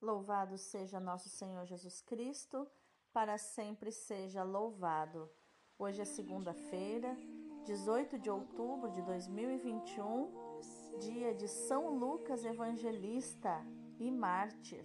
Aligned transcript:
Louvado 0.00 0.56
seja 0.56 0.98
nosso 0.98 1.28
Senhor 1.28 1.66
Jesus 1.66 2.00
Cristo, 2.00 2.66
para 3.12 3.36
sempre 3.36 3.92
seja 3.92 4.42
louvado. 4.42 5.28
Hoje 5.78 6.00
é 6.00 6.06
segunda-feira, 6.06 7.14
18 7.66 8.18
de 8.18 8.30
outubro 8.30 8.90
de 8.90 9.02
2021, 9.02 10.32
dia 11.00 11.34
de 11.34 11.46
São 11.46 11.98
Lucas 11.98 12.46
Evangelista 12.46 13.62
e 13.98 14.10
Mártir. 14.10 14.82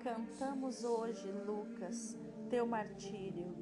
Cantamos 0.00 0.84
hoje, 0.84 1.28
Lucas, 1.44 2.16
teu 2.48 2.68
martírio, 2.68 3.52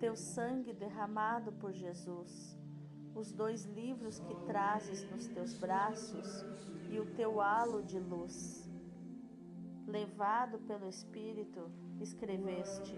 teu 0.00 0.16
sangue 0.16 0.72
derramado 0.72 1.52
por 1.52 1.72
Jesus, 1.72 2.58
os 3.14 3.30
dois 3.30 3.64
livros 3.64 4.18
que 4.18 4.34
trazes 4.44 5.08
nos 5.08 5.28
teus 5.28 5.54
braços 5.54 6.44
e 6.90 6.98
o 6.98 7.14
teu 7.14 7.40
halo 7.40 7.80
de 7.80 8.00
luz 8.00 8.68
levado 9.88 10.58
pelo 10.60 10.86
Espírito, 10.86 11.70
escreveste 11.98 12.94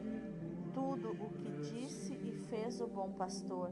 tudo 0.74 1.10
o 1.12 1.30
que 1.30 1.50
disse 1.70 2.14
e 2.14 2.32
fez 2.48 2.80
o 2.80 2.86
bom 2.88 3.12
pastor, 3.12 3.70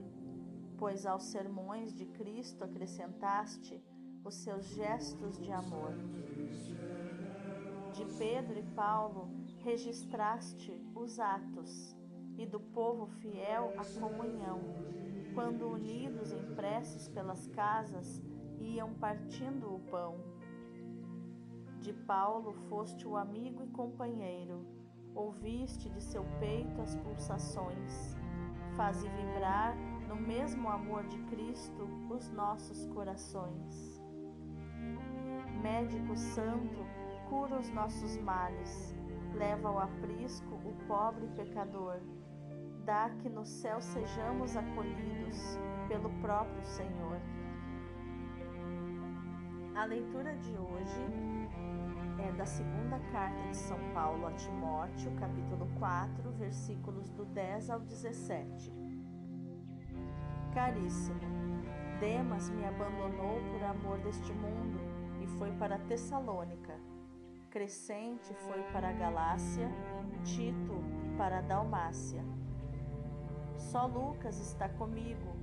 pois 0.78 1.04
aos 1.04 1.24
sermões 1.24 1.92
de 1.92 2.06
Cristo 2.06 2.62
acrescentaste 2.62 3.82
os 4.24 4.36
seus 4.36 4.66
gestos 4.68 5.36
de 5.38 5.50
amor. 5.50 5.92
De 7.92 8.04
Pedro 8.16 8.58
e 8.58 8.62
Paulo 8.74 9.28
registraste 9.64 10.80
os 10.94 11.18
atos, 11.18 11.96
e 12.36 12.46
do 12.46 12.60
povo 12.60 13.06
fiel 13.06 13.74
a 13.76 14.00
comunhão, 14.00 14.60
quando 15.34 15.68
unidos 15.68 16.32
em 16.32 16.54
preces 16.54 17.08
pelas 17.08 17.48
casas 17.48 18.22
iam 18.60 18.94
partindo 18.94 19.74
o 19.74 19.80
pão 19.90 20.27
de 21.88 21.94
Paulo 22.04 22.52
foste 22.68 23.08
o 23.08 23.16
amigo 23.16 23.64
e 23.64 23.68
companheiro, 23.68 24.62
ouviste 25.14 25.88
de 25.88 26.02
seu 26.02 26.22
peito 26.38 26.82
as 26.82 26.94
pulsações, 26.96 28.14
faze 28.76 29.08
vibrar 29.08 29.74
no 30.06 30.14
mesmo 30.14 30.68
amor 30.68 31.04
de 31.04 31.18
Cristo 31.30 31.88
os 32.10 32.30
nossos 32.30 32.84
corações. 32.88 34.02
Médico 35.62 36.14
Santo, 36.14 36.78
cura 37.30 37.58
os 37.58 37.70
nossos 37.70 38.18
males, 38.18 38.94
leva 39.32 39.70
ao 39.70 39.78
aprisco 39.78 40.56
o 40.56 40.74
pobre 40.86 41.26
pecador, 41.28 42.02
dá 42.84 43.08
que 43.22 43.30
no 43.30 43.46
céu 43.46 43.80
sejamos 43.80 44.54
acolhidos 44.58 45.58
pelo 45.88 46.10
próprio 46.20 46.62
Senhor. 46.66 47.18
A 49.74 49.86
leitura 49.86 50.36
de 50.36 50.58
hoje 50.58 51.47
é 52.20 52.32
da 52.32 52.44
segunda 52.44 52.98
carta 53.12 53.48
de 53.48 53.56
São 53.56 53.78
Paulo 53.94 54.26
a 54.26 54.32
Timóteo, 54.32 55.12
capítulo 55.20 55.68
4, 55.78 56.32
versículos 56.32 57.10
do 57.10 57.24
10 57.24 57.70
ao 57.70 57.80
17. 57.80 58.72
Caríssimo, 60.52 61.20
Demas 62.00 62.50
me 62.50 62.64
abandonou 62.64 63.40
por 63.52 63.62
amor 63.62 63.98
deste 63.98 64.32
mundo 64.32 64.80
e 65.22 65.26
foi 65.38 65.52
para 65.52 65.78
Tessalônica. 65.78 66.74
Crescente 67.50 68.34
foi 68.34 68.62
para 68.72 68.92
Galácia, 68.92 69.70
Tito 70.24 70.82
para 71.16 71.38
a 71.38 71.42
Dalmácia. 71.42 72.24
Só 73.56 73.86
Lucas 73.86 74.38
está 74.40 74.68
comigo. 74.68 75.36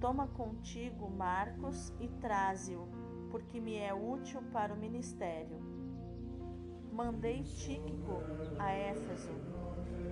Toma 0.00 0.28
contigo 0.28 1.10
Marcos 1.10 1.92
e 2.00 2.08
traze-o, 2.08 2.88
porque 3.30 3.60
me 3.60 3.76
é 3.76 3.92
útil 3.94 4.42
para 4.52 4.74
o 4.74 4.76
ministério 4.76 5.61
mandei 6.92 7.42
Tíquico 7.42 8.22
a 8.58 8.70
Éfeso. 8.70 9.32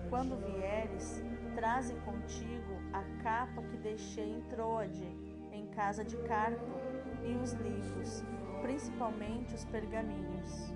Quando 0.08 0.36
vieres, 0.36 1.22
traze 1.54 1.94
contigo 1.96 2.74
a 2.92 3.02
capa 3.22 3.62
que 3.62 3.76
deixei 3.76 4.30
em 4.30 4.40
Troade, 4.42 5.06
em 5.52 5.66
casa 5.68 6.04
de 6.04 6.16
Carpo, 6.16 6.80
e 7.22 7.34
os 7.36 7.52
livros, 7.52 8.24
principalmente 8.62 9.54
os 9.54 9.64
pergaminhos. 9.66 10.72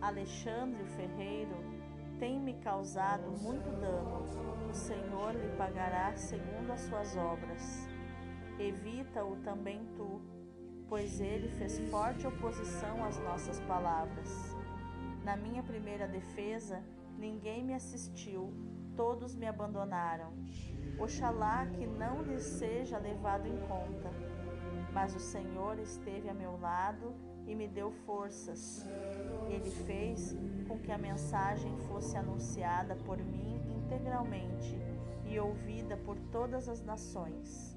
Alexandre 0.00 0.82
o 0.82 0.86
Ferreiro 0.86 1.56
tem 2.18 2.38
me 2.38 2.54
causado 2.54 3.30
muito 3.42 3.68
dano. 3.80 4.24
O 4.70 4.74
Senhor 4.74 5.34
lhe 5.34 5.48
pagará 5.56 6.14
segundo 6.16 6.70
as 6.70 6.82
suas 6.82 7.16
obras. 7.16 7.88
Evita-o 8.58 9.36
também 9.36 9.84
tu, 9.96 10.20
pois 10.88 11.20
ele 11.20 11.48
fez 11.48 11.78
forte 11.90 12.26
oposição 12.26 13.04
às 13.04 13.18
nossas 13.18 13.58
palavras. 13.60 14.49
Na 15.24 15.36
minha 15.36 15.62
primeira 15.62 16.08
defesa, 16.08 16.82
ninguém 17.18 17.62
me 17.62 17.74
assistiu, 17.74 18.52
todos 18.96 19.34
me 19.34 19.46
abandonaram. 19.46 20.32
Oxalá 20.98 21.66
que 21.66 21.86
não 21.86 22.22
lhes 22.22 22.42
seja 22.42 22.98
levado 22.98 23.46
em 23.46 23.56
conta. 23.68 24.10
Mas 24.92 25.14
o 25.14 25.20
Senhor 25.20 25.78
esteve 25.78 26.28
a 26.28 26.34
meu 26.34 26.58
lado 26.58 27.14
e 27.46 27.54
me 27.54 27.68
deu 27.68 27.90
forças. 27.90 28.86
Ele 29.48 29.70
fez 29.70 30.36
com 30.66 30.78
que 30.78 30.90
a 30.90 30.98
mensagem 30.98 31.76
fosse 31.88 32.16
anunciada 32.16 32.96
por 32.96 33.18
mim 33.18 33.60
integralmente 33.76 34.78
e 35.24 35.38
ouvida 35.38 35.96
por 35.96 36.18
todas 36.32 36.68
as 36.68 36.82
nações. 36.82 37.76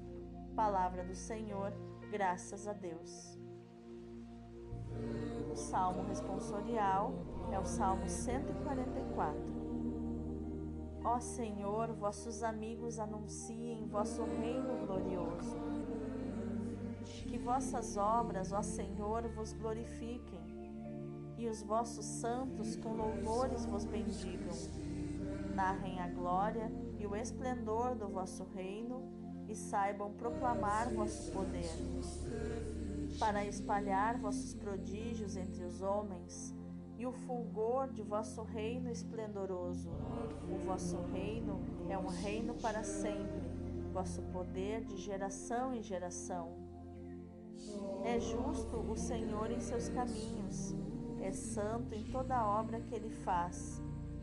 Palavra 0.54 1.04
do 1.04 1.14
Senhor, 1.14 1.72
graças 2.10 2.66
a 2.68 2.72
Deus. 2.72 3.38
O 5.50 5.56
salmo 5.56 6.02
responsorial 6.04 7.12
é 7.52 7.58
o 7.58 7.64
Salmo 7.64 8.08
144. 8.08 9.64
Ó 11.04 11.20
Senhor, 11.20 11.92
vossos 11.92 12.42
amigos 12.42 12.98
anunciem 12.98 13.86
vosso 13.86 14.24
reino 14.24 14.86
glorioso. 14.86 15.56
Que 17.04 17.38
vossas 17.38 17.96
obras, 17.96 18.52
ó 18.52 18.62
Senhor, 18.62 19.28
vos 19.28 19.52
glorifiquem, 19.52 20.40
e 21.36 21.48
os 21.48 21.62
vossos 21.62 22.04
santos 22.04 22.76
com 22.76 22.94
louvores 22.94 23.66
vos 23.66 23.84
bendigam. 23.84 24.54
Narrem 25.54 26.00
a 26.00 26.08
glória 26.08 26.70
e 26.98 27.06
o 27.06 27.14
esplendor 27.14 27.94
do 27.94 28.08
vosso 28.08 28.44
reino 28.54 29.02
e 29.48 29.54
saibam 29.54 30.12
proclamar 30.14 30.88
vosso 30.94 31.30
poder. 31.32 31.70
Para 33.18 33.44
espalhar 33.44 34.18
vossos 34.18 34.54
prodígios 34.54 35.36
entre 35.36 35.64
os 35.64 35.82
homens, 35.82 36.53
e 37.04 37.06
o 37.06 37.12
fulgor 37.12 37.92
de 37.92 38.02
vosso 38.02 38.42
reino 38.42 38.90
esplendoroso. 38.90 39.90
O 40.50 40.56
vosso 40.64 40.96
reino 41.12 41.60
é 41.86 41.98
um 41.98 42.06
reino 42.06 42.54
para 42.54 42.82
sempre, 42.82 43.42
vosso 43.92 44.22
poder 44.32 44.82
de 44.86 44.96
geração 44.96 45.74
em 45.74 45.82
geração. 45.82 46.56
É 48.02 48.18
justo 48.18 48.78
o 48.78 48.96
Senhor 48.96 49.50
em 49.50 49.60
seus 49.60 49.90
caminhos, 49.90 50.74
é 51.20 51.30
santo 51.30 51.94
em 51.94 52.04
toda 52.04 52.38
a 52.38 52.58
obra 52.58 52.80
que 52.80 52.94
ele 52.94 53.10
faz. 53.10 53.82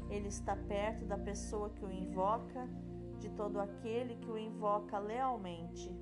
Ele 0.09 0.27
está 0.27 0.55
perto 0.55 1.05
da 1.05 1.19
pessoa 1.19 1.69
que 1.69 1.85
o 1.85 1.91
invoca, 1.91 2.67
de 3.19 3.29
todo 3.29 3.59
aquele 3.59 4.15
que 4.15 4.31
o 4.31 4.39
invoca 4.39 4.97
lealmente. 4.97 5.95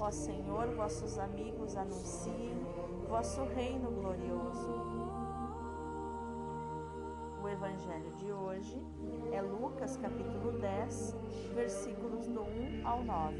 Ó 0.00 0.10
Senhor, 0.10 0.74
vossos 0.74 1.20
amigos 1.20 1.76
anunciem 1.76 2.58
vosso 3.14 3.44
reino 3.44 3.92
glorioso. 3.92 4.74
O 7.40 7.48
evangelho 7.48 8.12
de 8.16 8.32
hoje 8.32 8.76
é 9.30 9.40
Lucas 9.40 9.96
capítulo 9.98 10.58
10, 10.58 11.16
versículos 11.54 12.26
do 12.26 12.42
1 12.42 12.84
ao 12.84 13.04
9. 13.04 13.36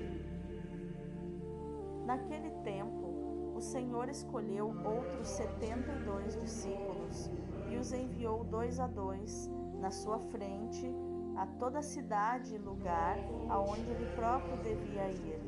Naquele 2.07 2.51
tempo, 2.63 3.53
o 3.57 3.61
Senhor 3.61 4.09
escolheu 4.09 4.73
outros 4.85 5.27
setenta 5.27 5.91
e 5.91 6.05
dois 6.05 6.37
discípulos 6.37 7.29
e 7.69 7.77
os 7.77 7.93
enviou 7.93 8.45
dois 8.45 8.79
a 8.79 8.87
dois 8.87 9.51
na 9.81 9.91
sua 9.91 10.21
frente 10.21 10.89
a 11.37 11.47
toda 11.59 11.81
a 11.81 11.83
cidade 11.83 12.55
e 12.55 12.59
lugar 12.59 13.19
aonde 13.49 13.91
ele 13.91 14.07
próprio 14.15 14.57
devia 14.59 15.11
ir. 15.11 15.41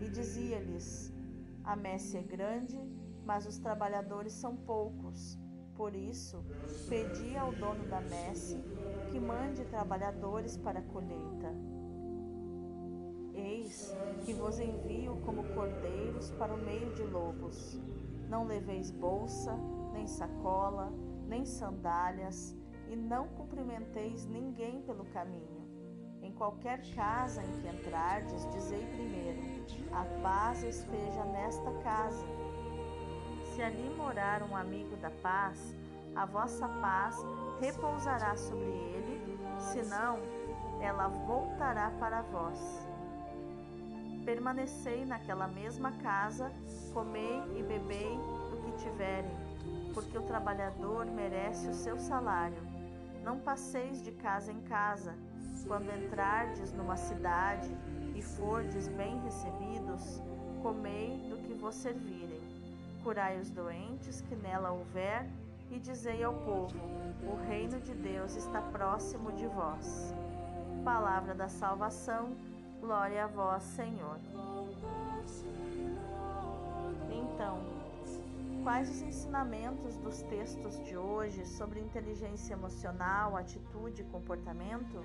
E 0.00 0.08
dizia-lhes: 0.08 1.12
A 1.64 1.74
messe 1.74 2.16
é 2.16 2.22
grande, 2.22 2.78
mas 3.26 3.44
os 3.44 3.58
trabalhadores 3.58 4.32
são 4.32 4.56
poucos. 4.56 5.36
Por 5.74 5.94
isso, 5.94 6.42
pedi 6.88 7.36
ao 7.36 7.52
dono 7.52 7.84
da 7.88 8.00
messe 8.00 8.56
que 9.10 9.20
mande 9.20 9.64
trabalhadores 9.64 10.56
para 10.56 10.78
a 10.78 10.82
colheita. 10.82 11.52
Eis 13.34 13.94
que 14.24 14.32
vos 14.32 14.58
envio 14.58 15.16
como 15.26 15.44
cordeiros 15.54 16.30
para 16.30 16.54
o 16.54 16.56
meio 16.56 16.94
de 16.94 17.02
lobos. 17.02 17.78
Não 18.30 18.46
leveis 18.46 18.90
bolsa, 18.90 19.54
nem 19.92 20.06
sacola, 20.06 20.90
nem 21.28 21.44
sandálias, 21.44 22.56
e 22.88 22.96
não 22.96 23.28
cumprimenteis 23.28 24.24
ninguém 24.26 24.80
pelo 24.82 25.04
caminho. 25.06 25.66
Em 26.22 26.32
qualquer 26.32 26.80
casa 26.94 27.42
em 27.42 27.60
que 27.60 27.68
entrardes, 27.68 28.48
dizei 28.52 28.84
primeiro: 28.86 29.40
A 29.92 30.04
paz 30.22 30.62
esteja 30.62 31.24
nesta 31.26 31.70
casa 31.82 32.24
Se 33.56 33.62
ali 33.62 33.88
morar 33.96 34.42
um 34.42 34.54
amigo 34.54 34.96
da 34.96 35.10
paz, 35.10 35.74
a 36.14 36.26
vossa 36.26 36.68
paz 36.68 37.16
repousará 37.58 38.36
sobre 38.36 38.66
ele, 38.66 39.38
senão 39.58 40.18
ela 40.78 41.08
voltará 41.08 41.90
para 41.98 42.20
vós. 42.20 42.86
Permanecei 44.26 45.06
naquela 45.06 45.48
mesma 45.48 45.90
casa, 46.02 46.52
comei 46.92 47.42
e 47.56 47.62
bebei 47.62 48.20
do 48.50 48.58
que 48.62 48.72
tiverem, 48.72 49.34
porque 49.94 50.18
o 50.18 50.22
trabalhador 50.22 51.06
merece 51.06 51.66
o 51.66 51.74
seu 51.74 51.98
salário. 51.98 52.62
Não 53.24 53.38
passeis 53.38 54.02
de 54.04 54.12
casa 54.12 54.52
em 54.52 54.60
casa. 54.64 55.14
Quando 55.66 55.90
entrardes 55.96 56.74
numa 56.74 56.98
cidade 56.98 57.74
e 58.14 58.20
fordes 58.20 58.86
bem 58.86 59.18
recebidos, 59.22 60.22
comei 60.62 61.26
do 61.30 61.38
que 61.38 61.54
vos 61.54 61.74
servirem. 61.74 62.15
Curai 63.06 63.38
os 63.38 63.50
doentes 63.50 64.20
que 64.20 64.34
nela 64.34 64.72
houver, 64.72 65.30
e 65.70 65.78
dizei 65.78 66.24
ao 66.24 66.34
povo: 66.40 66.76
O 67.22 67.36
reino 67.48 67.78
de 67.80 67.94
Deus 67.94 68.34
está 68.34 68.60
próximo 68.60 69.30
de 69.30 69.46
vós. 69.46 70.12
Palavra 70.84 71.32
da 71.32 71.48
salvação, 71.48 72.36
glória 72.80 73.22
a 73.22 73.26
vós, 73.28 73.62
Senhor. 73.62 74.18
Então, 77.08 77.60
quais 78.64 78.90
os 78.90 79.02
ensinamentos 79.02 79.96
dos 79.98 80.22
textos 80.22 80.76
de 80.84 80.96
hoje 80.96 81.46
sobre 81.46 81.78
inteligência 81.78 82.54
emocional, 82.54 83.36
atitude 83.36 84.02
e 84.02 84.04
comportamento? 84.06 85.00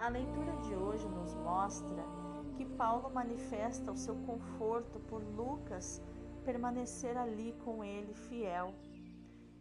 A 0.00 0.08
leitura 0.08 0.56
de 0.56 0.74
hoje 0.74 1.06
nos 1.06 1.32
mostra 1.36 2.21
que 2.52 2.64
Paulo 2.64 3.10
manifesta 3.10 3.90
o 3.90 3.96
seu 3.96 4.14
conforto 4.26 5.00
por 5.00 5.22
Lucas 5.22 6.00
permanecer 6.44 7.16
ali 7.16 7.52
com 7.64 7.84
ele 7.84 8.14
fiel, 8.14 8.74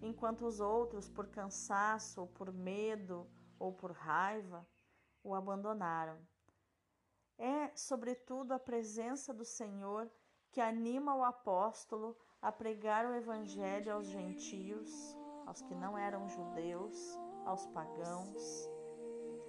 enquanto 0.02 0.46
os 0.46 0.60
outros, 0.60 1.10
por 1.10 1.28
cansaço 1.28 2.22
ou 2.22 2.28
por 2.28 2.52
medo 2.52 3.28
ou 3.60 3.72
por 3.72 3.92
raiva, 3.92 4.68
o 5.24 5.36
abandonaram. 5.36 6.18
É, 7.38 7.72
sobretudo, 7.76 8.52
a 8.52 8.60
presença 8.60 9.34
do 9.34 9.46
Senhor 9.46 10.12
que 10.52 10.60
anima 10.60 11.16
o 11.16 11.24
apóstolo 11.24 12.18
a 12.42 12.52
pregar 12.52 13.06
o 13.06 13.14
Evangelho 13.14 13.94
aos 13.94 14.08
gentios, 14.08 15.18
aos 15.46 15.62
que 15.62 15.74
não 15.74 15.98
eram 15.98 16.28
judeus, 16.28 17.18
aos 17.46 17.66
pagãos, 17.68 18.70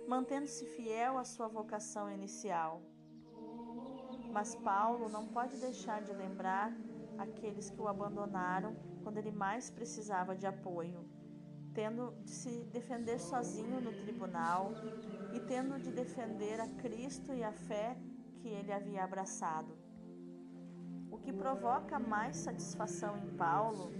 mantendo-se 0.06 0.64
fiel 0.66 1.18
à 1.18 1.24
sua 1.24 1.48
vocação 1.48 2.10
inicial. 2.10 2.82
Mas 4.32 4.54
Paulo 4.54 5.10
não 5.10 5.28
pode 5.28 5.58
deixar 5.58 6.00
de 6.00 6.10
lembrar 6.14 6.72
aqueles 7.18 7.68
que 7.68 7.78
o 7.78 7.86
abandonaram 7.86 8.74
quando 9.02 9.18
ele 9.18 9.30
mais 9.30 9.68
precisava 9.68 10.34
de 10.34 10.46
apoio, 10.46 11.04
tendo 11.74 12.14
de 12.24 12.30
se 12.30 12.64
defender 12.72 13.20
sozinho 13.20 13.78
no 13.78 13.92
tribunal 13.92 14.72
e 15.34 15.40
tendo 15.40 15.78
de 15.78 15.92
defender 15.92 16.58
a 16.60 16.66
Cristo 16.66 17.34
e 17.34 17.44
a 17.44 17.52
fé 17.52 17.94
que 18.38 18.48
ele 18.48 18.72
havia 18.72 19.04
abraçado. 19.04 19.76
O 21.10 21.18
que 21.18 21.32
provoca 21.32 21.98
mais 21.98 22.36
satisfação 22.36 23.18
em 23.18 23.36
Paulo 23.36 23.92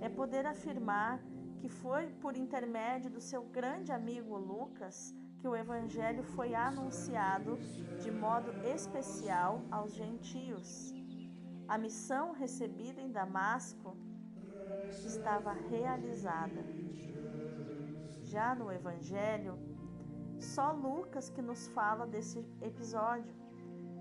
é 0.00 0.08
poder 0.08 0.46
afirmar 0.46 1.20
que 1.58 1.68
foi 1.68 2.06
por 2.22 2.34
intermédio 2.34 3.10
do 3.10 3.20
seu 3.20 3.42
grande 3.44 3.92
amigo 3.92 4.38
Lucas 4.38 5.14
que 5.46 5.50
o 5.50 5.54
Evangelho 5.54 6.24
foi 6.24 6.56
anunciado 6.56 7.56
de 8.02 8.10
modo 8.10 8.50
especial 8.66 9.62
aos 9.70 9.94
gentios. 9.94 10.92
A 11.68 11.78
missão 11.78 12.32
recebida 12.32 13.00
em 13.00 13.12
Damasco 13.12 13.96
estava 15.12 15.52
realizada. 15.52 16.64
Já 18.22 18.56
no 18.56 18.72
Evangelho, 18.72 19.56
só 20.40 20.72
Lucas 20.72 21.30
que 21.30 21.40
nos 21.40 21.68
fala 21.68 22.08
desse 22.08 22.44
episódio. 22.60 23.32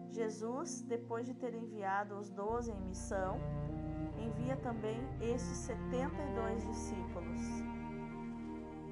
Jesus, 0.10 0.82
depois 0.82 1.28
de 1.28 1.36
ter 1.36 1.54
enviado 1.54 2.18
os 2.18 2.32
doze 2.32 2.72
em 2.72 2.82
missão, 2.82 3.40
envia 4.18 4.58
também 4.58 5.00
esses 5.22 5.58
72 5.60 6.66
discípulos. 6.66 7.85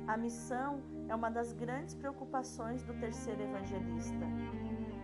A 0.06 0.18
missão 0.18 0.82
é 1.08 1.16
uma 1.16 1.32
das 1.32 1.54
grandes 1.54 1.96
preocupações 1.96 2.84
do 2.84 2.94
terceiro 2.96 3.42
evangelista. 3.42 4.26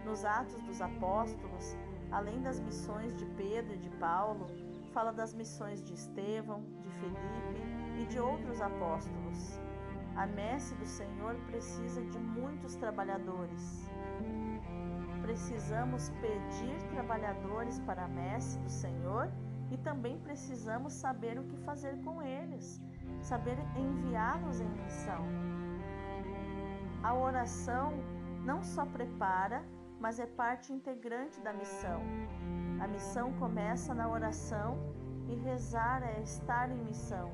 Nos 0.03 0.25
Atos 0.25 0.61
dos 0.63 0.81
Apóstolos, 0.81 1.77
além 2.11 2.41
das 2.41 2.59
missões 2.59 3.15
de 3.15 3.25
Pedro 3.27 3.75
e 3.75 3.77
de 3.77 3.89
Paulo, 3.91 4.47
fala 4.91 5.13
das 5.13 5.33
missões 5.33 5.81
de 5.81 5.93
Estevão, 5.93 6.65
de 6.81 6.89
Felipe 6.89 8.01
e 8.01 8.05
de 8.07 8.19
outros 8.19 8.59
apóstolos. 8.59 9.57
A 10.17 10.27
messe 10.27 10.75
do 10.75 10.85
Senhor 10.85 11.35
precisa 11.47 12.01
de 12.01 12.19
muitos 12.19 12.75
trabalhadores. 12.75 13.89
Precisamos 15.21 16.09
pedir 16.21 16.77
trabalhadores 16.91 17.79
para 17.79 18.03
a 18.03 18.07
messe 18.09 18.59
do 18.59 18.69
Senhor 18.69 19.31
e 19.71 19.77
também 19.77 20.17
precisamos 20.19 20.93
saber 20.93 21.37
o 21.39 21.43
que 21.43 21.57
fazer 21.57 21.97
com 22.03 22.21
eles, 22.21 22.81
saber 23.21 23.57
enviá-los 23.75 24.59
em 24.59 24.69
missão. 24.69 25.23
A 27.03 27.13
oração 27.13 27.93
não 28.43 28.63
só 28.63 28.85
prepara, 28.85 29.63
mas 29.99 30.19
é 30.19 30.25
parte 30.25 30.73
integrante 30.73 31.39
da 31.41 31.53
missão. 31.53 32.01
A 32.79 32.87
missão 32.87 33.33
começa 33.33 33.93
na 33.93 34.09
oração 34.09 34.77
e 35.27 35.35
rezar 35.35 36.01
é 36.03 36.21
estar 36.21 36.71
em 36.71 36.83
missão. 36.83 37.31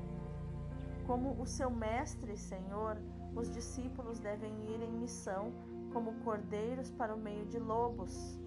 Como 1.06 1.40
o 1.40 1.46
seu 1.46 1.70
mestre 1.70 2.32
e 2.32 2.36
Senhor, 2.36 2.98
os 3.34 3.48
discípulos 3.50 4.18
devem 4.18 4.52
ir 4.72 4.82
em 4.82 4.92
missão 4.92 5.52
como 5.92 6.12
cordeiros 6.24 6.90
para 6.90 7.14
o 7.14 7.18
meio 7.18 7.46
de 7.46 7.58
lobos. 7.58 8.38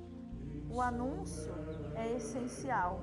O 0.70 0.82
anúncio 0.82 1.54
é 1.96 2.16
essencial. 2.16 3.02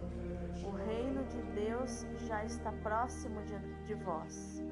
O 0.65 0.71
reino 0.71 1.25
de 1.25 1.43
Deus 1.55 2.07
já 2.27 2.45
está 2.45 2.73
próximo 2.73 3.43
de, 3.43 3.59
de 3.85 3.95
vós. 3.95 4.63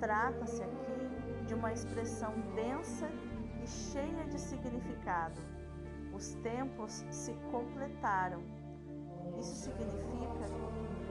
Trata-se 0.00 0.62
aqui 0.62 1.44
de 1.46 1.54
uma 1.54 1.72
expressão 1.72 2.32
densa 2.54 3.08
e 3.62 3.66
cheia 3.66 4.24
de 4.26 4.40
significado. 4.40 5.40
Os 6.12 6.34
tempos 6.34 7.04
se 7.10 7.32
completaram. 7.50 8.42
Isso 9.38 9.54
significa 9.54 10.46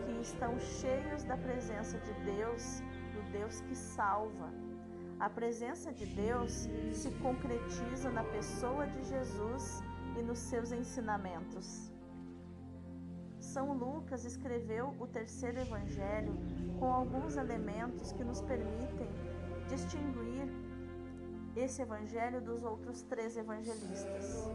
que 0.06 0.22
estão 0.22 0.60
cheios 0.60 1.24
da 1.24 1.38
presença 1.38 1.98
de 2.00 2.14
Deus, 2.26 2.82
do 3.14 3.32
Deus 3.32 3.62
que 3.62 3.76
salva. 3.76 4.52
A 5.20 5.30
presença 5.30 5.92
de 5.92 6.06
Deus 6.06 6.68
se 6.92 7.12
concretiza 7.22 8.10
na 8.10 8.24
pessoa 8.24 8.88
de 8.88 9.04
Jesus 9.04 9.82
e 10.18 10.22
nos 10.22 10.40
seus 10.40 10.72
ensinamentos. 10.72 11.93
São 13.54 13.72
Lucas 13.72 14.26
escreveu 14.26 14.96
o 15.00 15.06
terceiro 15.06 15.60
evangelho 15.60 16.34
com 16.80 16.92
alguns 16.92 17.38
elementos 17.38 18.12
que 18.12 18.24
nos 18.24 18.42
permitem 18.42 19.08
distinguir 19.70 20.48
esse 21.56 21.84
evangelho 21.84 22.42
dos 22.42 22.64
outros 22.64 23.04
três 23.04 23.38
evangelistas. 23.38 24.50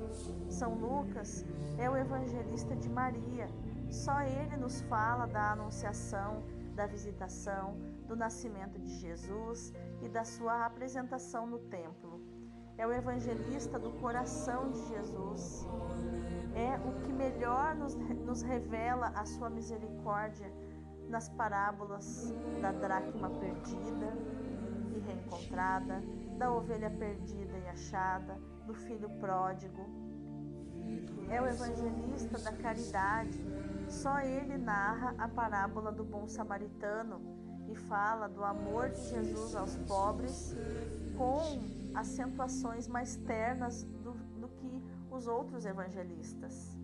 São 0.50 0.74
Lucas 0.74 1.44
é 1.78 1.88
o 1.88 1.96
evangelista 1.96 2.74
de 2.74 2.90
Maria. 2.90 3.46
Só 3.88 4.20
ele 4.22 4.56
nos 4.56 4.80
fala 4.80 5.26
da 5.26 5.52
anunciação, 5.52 6.42
da 6.74 6.88
visitação, 6.88 7.76
do 8.08 8.16
nascimento 8.16 8.80
de 8.80 8.98
Jesus 8.98 9.72
e 10.02 10.08
da 10.08 10.24
sua 10.24 10.66
apresentação 10.66 11.46
no 11.46 11.60
templo. 11.60 12.20
É 12.76 12.84
o 12.84 12.92
evangelista 12.92 13.78
do 13.78 13.92
coração 14.00 14.72
de 14.72 14.88
Jesus. 14.88 15.68
É 16.58 16.76
o 16.84 17.00
que 17.02 17.12
melhor 17.12 17.76
nos, 17.76 17.94
nos 17.94 18.42
revela 18.42 19.12
a 19.14 19.24
sua 19.24 19.48
misericórdia 19.48 20.52
nas 21.08 21.28
parábolas 21.28 22.34
da 22.60 22.72
dracma 22.72 23.30
perdida 23.30 24.12
e 24.92 24.98
reencontrada, 24.98 26.02
da 26.36 26.52
ovelha 26.52 26.90
perdida 26.90 27.56
e 27.58 27.68
achada, 27.68 28.36
do 28.66 28.74
filho 28.74 29.08
pródigo. 29.20 29.86
É 31.30 31.40
o 31.40 31.46
evangelista 31.46 32.38
da 32.38 32.52
caridade. 32.52 33.40
Só 33.88 34.18
ele 34.18 34.58
narra 34.58 35.14
a 35.16 35.28
parábola 35.28 35.92
do 35.92 36.02
bom 36.02 36.26
samaritano 36.26 37.20
e 37.68 37.76
fala 37.76 38.28
do 38.28 38.42
amor 38.42 38.90
de 38.90 39.00
Jesus 39.10 39.54
aos 39.54 39.76
pobres 39.76 40.56
com 41.16 41.38
acentuações 41.94 42.88
mais 42.88 43.16
ternas 43.16 43.86
os 45.18 45.26
outros 45.26 45.66
evangelistas. 45.66 46.76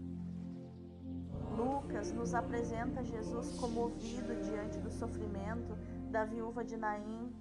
Lucas 1.56 2.12
nos 2.12 2.34
apresenta 2.34 3.04
Jesus 3.04 3.56
comovido 3.58 4.34
diante 4.42 4.78
do 4.80 4.90
sofrimento 4.90 5.78
da 6.10 6.24
viúva 6.24 6.64
de 6.64 6.76
Naim 6.76 7.32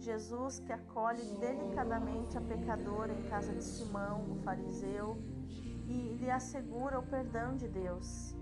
Jesus 0.00 0.58
que 0.60 0.72
acolhe 0.72 1.22
delicadamente 1.38 2.36
a 2.36 2.40
pecadora 2.40 3.12
em 3.12 3.22
casa 3.28 3.52
de 3.52 3.62
Simão, 3.62 4.24
o 4.30 4.36
fariseu, 4.36 5.18
e 5.86 6.16
lhe 6.18 6.30
assegura 6.30 6.98
o 6.98 7.02
perdão 7.02 7.54
de 7.54 7.68
Deus. 7.68 8.34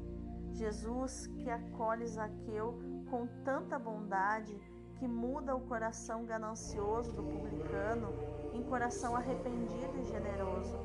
Jesus 0.52 1.26
que 1.26 1.50
acolhe 1.50 2.06
Zaqueu 2.06 2.78
com 3.10 3.26
tanta 3.44 3.76
bondade 3.76 4.56
que 4.98 5.08
muda 5.08 5.54
o 5.54 5.60
coração 5.60 6.24
ganancioso 6.24 7.12
do 7.12 7.22
publicano 7.24 8.08
em 8.52 8.62
coração 8.62 9.16
arrependido 9.16 9.98
e 9.98 10.04
generoso. 10.04 10.78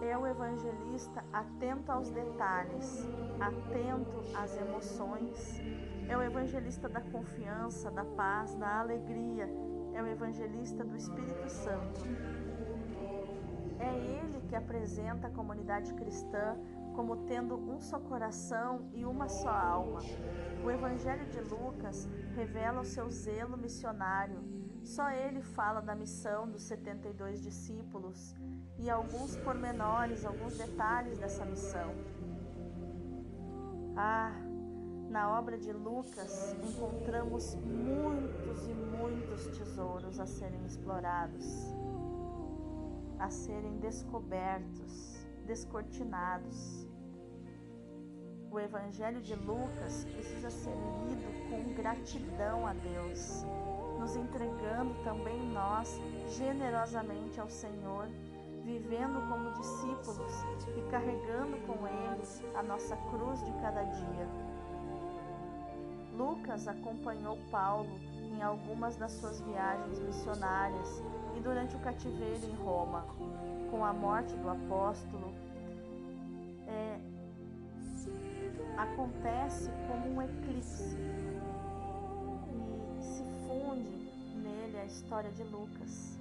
É 0.00 0.16
o 0.16 0.26
evangelista 0.26 1.24
atento 1.32 1.90
aos 1.90 2.10
detalhes, 2.10 3.08
atento 3.40 4.24
às 4.36 4.56
emoções. 4.56 5.60
É 6.08 6.16
o 6.16 6.22
evangelista 6.22 6.88
da 6.88 7.00
confiança, 7.00 7.90
da 7.90 8.04
paz, 8.04 8.54
da 8.54 8.80
alegria. 8.80 9.48
É 9.94 10.02
o 10.02 10.06
evangelista 10.06 10.84
do 10.84 10.96
Espírito 10.96 11.48
Santo. 11.48 12.02
É 13.78 13.94
ele 13.94 14.40
que 14.48 14.54
apresenta 14.54 15.28
a 15.28 15.30
comunidade 15.30 15.92
cristã 15.94 16.56
como 16.94 17.24
tendo 17.26 17.56
um 17.56 17.78
só 17.78 17.98
coração 17.98 18.88
e 18.94 19.04
uma 19.04 19.28
só 19.28 19.50
alma. 19.50 20.00
O 20.64 20.70
Evangelho 20.70 21.26
de 21.26 21.40
Lucas 21.40 22.08
revela 22.34 22.80
o 22.80 22.84
seu 22.84 23.08
zelo 23.10 23.56
missionário. 23.56 24.40
Só 24.82 25.10
ele 25.10 25.42
fala 25.42 25.80
da 25.80 25.94
missão 25.94 26.48
dos 26.48 26.62
72 26.62 27.42
discípulos 27.42 28.34
e 28.78 28.90
alguns 28.90 29.36
pormenores, 29.36 30.24
alguns 30.24 30.56
detalhes 30.58 31.18
dessa 31.18 31.44
missão. 31.44 31.94
Ah, 33.96 34.32
na 35.08 35.38
obra 35.38 35.56
de 35.56 35.72
Lucas 35.72 36.54
encontramos 36.62 37.54
muitos 37.54 38.66
e 38.68 38.74
muitos 38.74 39.46
tesouros 39.56 40.20
a 40.20 40.26
serem 40.26 40.64
explorados, 40.66 41.74
a 43.18 43.30
serem 43.30 43.78
descobertos, 43.78 45.26
descortinados. 45.46 46.86
O 48.50 48.60
Evangelho 48.60 49.22
de 49.22 49.34
Lucas 49.34 50.04
precisa 50.04 50.50
ser 50.50 50.74
lido 51.08 51.48
com 51.48 51.74
gratidão 51.74 52.66
a 52.66 52.74
Deus, 52.74 53.44
nos 53.98 54.16
entregando 54.16 54.94
também 55.02 55.40
nós 55.50 55.98
generosamente 56.28 57.40
ao 57.40 57.48
Senhor 57.48 58.06
vivendo 58.66 59.20
como 59.28 59.52
discípulos 59.52 60.42
e 60.76 60.90
carregando 60.90 61.56
com 61.68 61.86
eles 61.86 62.42
a 62.56 62.64
nossa 62.64 62.96
cruz 62.96 63.42
de 63.44 63.52
cada 63.62 63.84
dia. 63.84 64.28
Lucas 66.18 66.66
acompanhou 66.66 67.38
Paulo 67.48 68.00
em 68.20 68.42
algumas 68.42 68.96
das 68.96 69.12
suas 69.12 69.40
viagens 69.40 70.00
missionárias 70.00 71.00
e 71.36 71.40
durante 71.40 71.76
o 71.76 71.78
cativeiro 71.78 72.44
em 72.44 72.56
Roma. 72.56 73.06
Com 73.70 73.84
a 73.84 73.92
morte 73.92 74.34
do 74.34 74.50
apóstolo, 74.50 75.32
é, 76.66 76.98
acontece 78.76 79.70
como 79.86 80.16
um 80.16 80.22
eclipse 80.22 80.96
e 82.98 83.02
se 83.02 83.22
funde 83.46 84.10
nele 84.42 84.78
a 84.78 84.84
história 84.86 85.30
de 85.30 85.44
Lucas. 85.44 86.15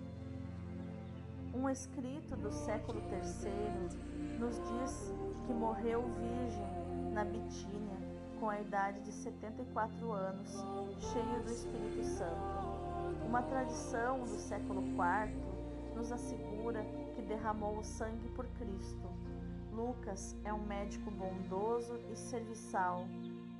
Um 1.55 1.69
escrito 1.69 2.35
do 2.35 2.51
século 2.51 3.01
III 3.09 4.37
nos 4.37 4.55
diz 4.59 5.13
que 5.47 5.53
morreu 5.53 6.03
virgem 6.19 6.67
na 7.13 7.23
Bitínia 7.23 7.97
com 8.41 8.49
a 8.49 8.59
idade 8.59 8.99
de 8.99 9.11
74 9.13 10.11
anos, 10.11 10.51
cheio 10.99 11.43
do 11.43 11.49
Espírito 11.49 12.03
Santo. 12.03 13.25
Uma 13.25 13.41
tradição 13.41 14.19
do 14.19 14.37
século 14.37 14.81
IV 14.81 15.95
nos 15.95 16.11
assegura 16.11 16.83
que 17.15 17.21
derramou 17.21 17.77
o 17.77 17.83
sangue 17.85 18.27
por 18.35 18.45
Cristo. 18.47 19.07
Lucas 19.71 20.35
é 20.43 20.51
um 20.51 20.65
médico 20.65 21.09
bondoso 21.09 21.97
e 22.11 22.17
serviçal, 22.17 23.05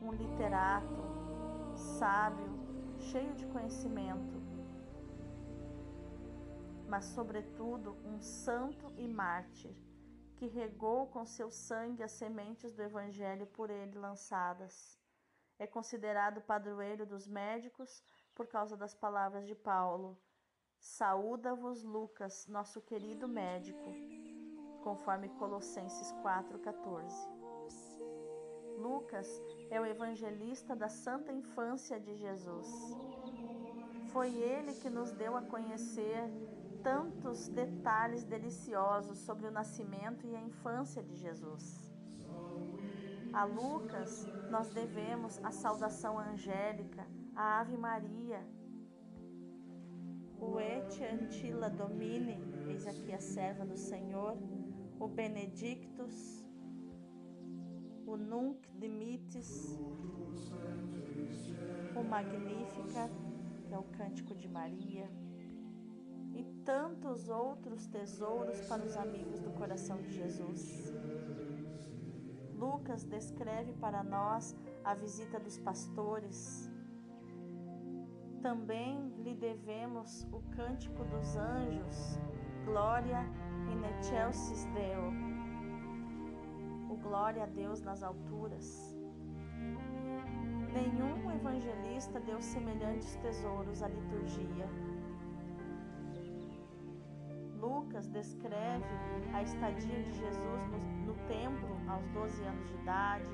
um 0.02 0.12
literato, 0.12 1.02
sábio, 1.76 2.50
cheio 3.00 3.34
de 3.36 3.46
conhecimento, 3.46 4.35
mas, 6.88 7.06
sobretudo, 7.06 7.98
um 8.06 8.22
santo 8.22 8.94
e 8.98 9.08
mártir, 9.08 9.76
que 10.36 10.48
regou 10.48 11.08
com 11.08 11.26
seu 11.26 11.50
sangue 11.50 12.04
as 12.04 12.12
sementes 12.12 12.74
do 12.74 12.84
Evangelho 12.84 13.48
por 13.48 13.70
ele 13.70 13.98
lançadas. 13.98 15.00
É 15.58 15.66
considerado 15.66 16.42
padroeiro 16.42 17.06
dos 17.06 17.28
médicos 17.28 18.04
por 18.34 18.48
causa 18.48 18.76
das 18.76 18.94
palavras 18.94 19.48
de 19.48 19.56
Paulo. 19.56 20.20
Saúda-vos, 20.78 21.84
Lucas, 21.84 22.46
nosso 22.48 22.82
querido 22.82 23.28
médico, 23.28 23.94
conforme 24.84 25.30
Colossenses 25.30 26.12
4,14. 26.22 27.36
Lucas 28.78 29.42
é 29.70 29.80
o 29.80 29.86
evangelista 29.86 30.76
da 30.76 30.90
santa 30.90 31.32
infância 31.32 32.00
de 32.00 32.16
Jesus. 32.16 32.68
Foi 34.12 34.30
ele 34.36 34.74
que 34.74 34.90
nos 34.90 35.12
deu 35.12 35.36
a 35.36 35.42
conhecer 35.42 36.30
tantos 36.86 37.48
detalhes 37.48 38.24
deliciosos 38.24 39.18
sobre 39.18 39.48
o 39.48 39.52
nascimento 39.52 40.28
e 40.28 40.36
a 40.36 40.42
infância 40.42 41.02
de 41.02 41.16
Jesus. 41.16 41.92
A 43.34 43.44
Lucas 43.44 44.28
nós 44.52 44.70
devemos 44.70 45.44
a 45.44 45.50
saudação 45.50 46.20
angélica, 46.20 47.04
a 47.36 47.60
Ave 47.60 47.76
Maria, 47.76 48.40
o 50.40 50.60
Et 50.60 51.02
Antila 51.12 51.72
Domine, 51.72 52.38
eis 52.68 52.86
aqui 52.86 53.12
a 53.12 53.20
serva 53.20 53.66
do 53.66 53.76
Senhor, 53.76 54.38
o 55.00 55.08
Benedictus, 55.08 56.46
o 58.06 58.16
Nunc 58.16 58.62
Dimittis, 58.78 59.76
o 61.96 62.04
Magnificat, 62.04 63.12
que 63.66 63.74
é 63.74 63.78
o 63.80 63.84
Cântico 63.98 64.36
de 64.36 64.48
Maria, 64.48 65.10
tantos 66.66 67.30
outros 67.30 67.86
tesouros 67.86 68.60
para 68.62 68.84
os 68.84 68.98
amigos 68.98 69.40
do 69.40 69.52
coração 69.52 70.02
de 70.02 70.10
Jesus. 70.10 70.92
Lucas 72.58 73.04
descreve 73.04 73.74
para 73.74 74.04
nós 74.04 74.56
a 74.84 74.96
visita 74.96 75.40
dos 75.40 75.60
pastores. 75.60 76.70
Também 78.42 79.10
lhe 79.20 79.36
devemos 79.36 80.28
o 80.32 80.42
cântico 80.56 81.04
dos 81.06 81.36
anjos, 81.36 82.20
Glória 82.66 83.22
in 83.72 83.84
excelsis 83.86 84.66
Deo, 84.74 85.12
o 86.90 86.96
glória 86.98 87.44
a 87.44 87.46
Deus 87.46 87.82
nas 87.82 88.02
alturas. 88.02 88.98
Nenhum 90.74 91.32
evangelista 91.32 92.20
deu 92.20 92.42
semelhantes 92.42 93.16
tesouros 93.18 93.84
à 93.84 93.88
liturgia. 93.88 94.68
Lucas 97.96 98.08
descreve 98.10 98.84
a 99.34 99.42
estadia 99.42 100.04
de 100.04 100.12
Jesus 100.12 100.68
no, 100.70 101.06
no, 101.06 101.14
templo 101.30 101.78
aos 101.88 102.06
12 102.10 102.44
anos 102.44 102.68
de 102.68 102.76
idade, 102.76 103.30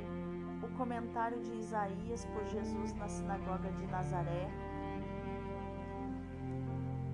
o 0.61 0.77
comentário 0.77 1.41
de 1.41 1.51
Isaías 1.55 2.25
por 2.25 2.45
Jesus 2.45 2.93
na 2.93 3.07
sinagoga 3.07 3.71
de 3.71 3.87
Nazaré. 3.87 4.47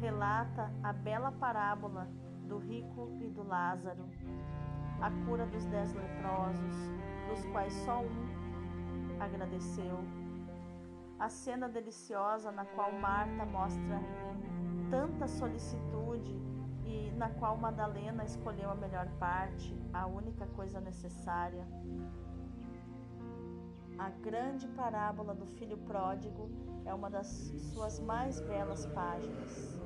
Relata 0.01 0.69
a 0.83 0.91
bela 0.91 1.31
parábola 1.31 2.09
do 2.49 2.57
rico 2.57 3.09
e 3.21 3.29
do 3.29 3.43
Lázaro, 3.43 4.03
a 5.01 5.09
cura 5.25 5.45
dos 5.45 5.65
dez 5.67 5.93
leprosos, 5.93 6.75
dos 7.29 7.45
quais 7.53 7.71
só 7.85 8.01
um 8.01 9.21
agradeceu, 9.21 10.03
a 11.17 11.29
cena 11.29 11.69
deliciosa 11.69 12.51
na 12.51 12.65
qual 12.65 12.91
Marta 12.91 13.45
mostra 13.45 14.01
tanta 14.91 15.29
solicitude 15.29 16.37
e 16.87 17.11
na 17.17 17.29
qual 17.29 17.57
Madalena 17.57 18.23
escolheu 18.23 18.69
a 18.69 18.75
melhor 18.75 19.07
parte, 19.19 19.75
a 19.93 20.07
única 20.07 20.47
coisa 20.47 20.79
necessária. 20.79 21.67
A 23.97 24.09
grande 24.09 24.67
parábola 24.69 25.33
do 25.33 25.45
filho 25.45 25.77
pródigo 25.77 26.49
é 26.85 26.93
uma 26.93 27.09
das 27.09 27.27
suas 27.73 27.99
mais 27.99 28.39
belas 28.39 28.85
páginas. 28.87 29.77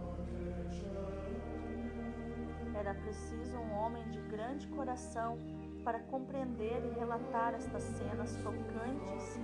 Era 2.75 2.93
preciso 2.93 3.57
um 3.57 3.73
homem 3.73 4.07
de 4.09 4.19
grande 4.21 4.67
coração 4.67 5.37
para 5.83 5.99
compreender 5.99 6.83
e 6.85 6.99
relatar 6.99 7.53
estas 7.55 7.83
cenas 7.83 8.35
tocantes 8.37 9.39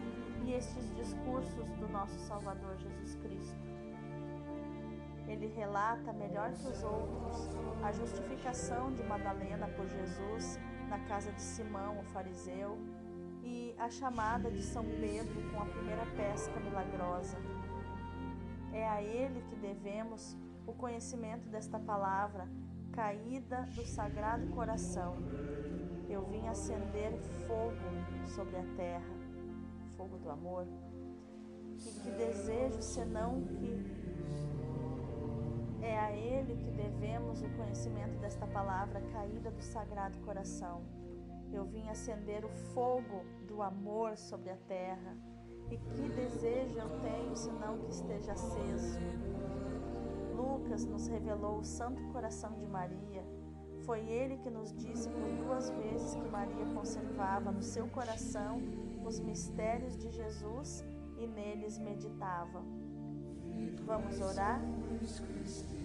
e 0.45 0.53
estes 0.53 0.95
discursos 0.95 1.69
do 1.73 1.87
nosso 1.89 2.17
Salvador 2.19 2.77
Jesus 2.77 3.15
Cristo. 3.15 3.86
Ele 5.27 5.47
relata 5.47 6.13
melhor 6.13 6.51
que 6.53 6.67
os 6.67 6.83
outros 6.83 7.49
a 7.83 7.91
justificação 7.91 8.91
de 8.93 9.03
Madalena 9.03 9.67
por 9.67 9.87
Jesus 9.87 10.59
na 10.89 10.99
casa 10.99 11.31
de 11.31 11.41
Simão, 11.41 11.99
o 11.99 12.03
fariseu, 12.03 12.77
e 13.43 13.75
a 13.77 13.89
chamada 13.89 14.49
de 14.49 14.63
São 14.63 14.83
Pedro 14.83 15.51
com 15.51 15.61
a 15.61 15.65
primeira 15.65 16.05
pesca 16.15 16.59
milagrosa. 16.59 17.37
É 18.73 18.87
a 18.87 19.01
ele 19.01 19.41
que 19.49 19.55
devemos 19.55 20.35
o 20.65 20.73
conhecimento 20.73 21.47
desta 21.49 21.79
palavra 21.79 22.47
caída 22.91 23.61
do 23.73 23.85
Sagrado 23.85 24.47
Coração. 24.47 25.15
Eu 26.09 26.25
vim 26.25 26.47
acender 26.47 27.13
fogo 27.47 28.27
sobre 28.35 28.57
a 28.57 28.63
terra, 28.75 29.15
fogo 29.95 30.17
do 30.17 30.29
amor. 30.29 30.67
E 31.77 31.99
que 32.01 32.11
desejo 32.11 32.81
senão 32.81 33.43
que 33.43 33.85
é 35.87 35.97
a 35.97 36.11
Ele 36.11 36.55
que 36.57 36.69
devemos 36.71 37.41
o 37.41 37.49
conhecimento 37.51 38.19
desta 38.19 38.45
palavra 38.45 39.01
caída 39.13 39.49
do 39.49 39.61
Sagrado 39.61 40.17
Coração. 40.19 40.81
Eu 41.51 41.65
vim 41.65 41.87
acender 41.87 42.43
o 42.43 42.49
fogo 42.73 43.23
do 43.47 43.61
amor 43.61 44.17
sobre 44.17 44.49
a 44.49 44.57
terra. 44.67 45.17
E 45.71 45.77
que 45.77 46.09
desejo 46.09 46.77
eu 46.77 46.89
tenho 46.99 47.35
senão 47.35 47.77
que 47.79 47.89
esteja 47.89 48.33
aceso? 48.33 48.99
Lucas 50.35 50.85
nos 50.85 51.07
revelou 51.07 51.59
o 51.59 51.63
Santo 51.63 52.03
Coração 52.11 52.53
de 52.53 52.67
Maria. 52.67 53.23
Foi 53.85 54.01
ele 54.01 54.37
que 54.37 54.49
nos 54.49 54.73
disse 54.73 55.09
por 55.09 55.29
duas 55.37 55.69
vezes 55.69 56.15
que 56.15 56.29
Maria 56.29 56.65
conservava 56.73 57.51
no 57.51 57.61
seu 57.61 57.87
coração 57.87 58.61
os 59.05 59.19
mistérios 59.19 59.97
de 59.97 60.09
Jesus 60.11 60.83
e 61.17 61.25
neles 61.25 61.77
meditava. 61.77 62.61
Vamos 63.85 64.19
orar? 64.19 64.61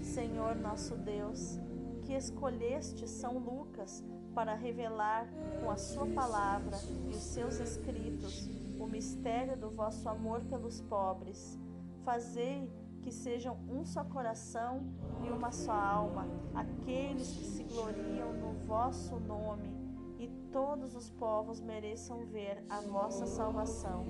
Senhor 0.03 0.57
nosso 0.57 0.97
Deus, 0.97 1.59
que 2.03 2.13
escolheste 2.13 3.09
São 3.09 3.39
Lucas 3.39 4.05
para 4.35 4.55
revelar 4.55 5.29
com 5.63 5.71
a 5.71 5.77
sua 5.77 6.07
palavra 6.07 6.77
e 7.07 7.11
os 7.11 7.23
seus 7.23 7.61
escritos 7.61 8.49
o 8.79 8.87
mistério 8.87 9.57
do 9.57 9.71
vosso 9.71 10.09
amor 10.09 10.43
pelos 10.45 10.81
pobres. 10.81 11.59
Fazei 12.05 12.69
que 13.03 13.13
sejam 13.13 13.57
um 13.69 13.85
só 13.85 14.05
coração 14.05 14.83
e 15.25 15.31
uma 15.31 15.51
só 15.51 15.73
alma, 15.73 16.27
aqueles 16.55 17.29
que 17.29 17.45
se 17.45 17.65
gloriam 17.65 18.33
no 18.33 18.53
vosso 18.67 19.19
nome, 19.21 19.73
e 20.19 20.29
todos 20.53 20.95
os 20.95 21.11
povos 21.11 21.61
mereçam 21.61 22.25
ver 22.27 22.65
a 22.69 22.81
vossa 22.81 23.27
salvação. 23.27 24.05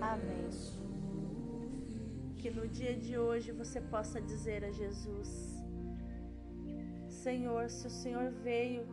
Amém. 0.00 0.85
Que 2.46 2.50
no 2.52 2.68
dia 2.68 2.94
de 2.94 3.18
hoje 3.18 3.50
você 3.50 3.80
possa 3.80 4.20
dizer 4.20 4.64
a 4.64 4.70
Jesus: 4.70 5.28
Senhor, 7.08 7.68
se 7.68 7.88
o 7.88 7.90
Senhor 7.90 8.30
veio 8.30 8.86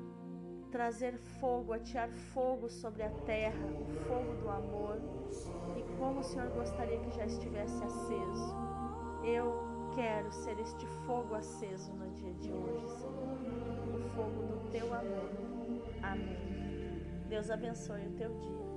trazer 0.71 1.15
fogo, 1.39 1.71
atear 1.71 2.09
fogo 2.33 2.67
sobre 2.67 3.03
a 3.03 3.11
terra, 3.11 3.63
o 3.79 3.85
fogo 4.07 4.33
do 4.41 4.49
amor, 4.49 4.97
e 5.77 5.83
como 5.99 6.21
o 6.21 6.23
Senhor 6.23 6.49
gostaria 6.49 6.97
que 6.97 7.11
já 7.11 7.27
estivesse 7.27 7.83
aceso, 7.83 8.55
eu 9.23 9.53
quero 9.93 10.31
ser 10.31 10.59
este 10.59 10.87
fogo 11.05 11.35
aceso 11.35 11.93
no 11.93 12.09
dia 12.09 12.33
de 12.33 12.51
hoje, 12.51 12.87
Senhor, 12.87 13.37
o 13.93 14.09
fogo 14.15 14.41
do 14.47 14.71
teu 14.71 14.91
amor. 14.91 15.29
Amém. 16.01 17.03
Deus 17.29 17.51
abençoe 17.51 18.07
o 18.07 18.13
teu 18.13 18.33
dia. 18.39 18.72